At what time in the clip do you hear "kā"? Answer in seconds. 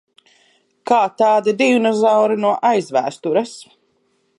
0.91-1.01